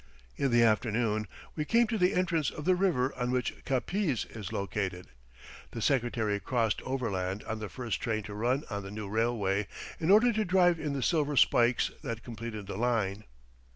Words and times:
In 0.35 0.49
the 0.49 0.63
afternoon 0.63 1.27
we 1.55 1.63
came 1.63 1.85
to 1.85 1.97
the 1.99 2.15
entrance 2.15 2.49
of 2.49 2.65
the 2.65 2.73
river 2.73 3.13
on 3.15 3.29
which 3.29 3.63
Capiz 3.65 4.25
is 4.35 4.51
located. 4.51 5.09
The 5.73 5.81
Secretary 5.83 6.39
crossed 6.39 6.81
overland 6.81 7.43
on 7.43 7.59
the 7.59 7.69
first 7.69 8.01
train 8.01 8.23
to 8.23 8.33
run 8.33 8.63
on 8.71 8.81
the 8.81 8.89
new 8.89 9.07
railway, 9.07 9.67
in 9.99 10.09
order 10.09 10.33
to 10.33 10.43
drive 10.43 10.79
in 10.79 10.93
the 10.93 11.03
silver 11.03 11.37
spikes 11.37 11.91
that 12.01 12.23
completed 12.23 12.65
the 12.65 12.77
line. 12.77 13.25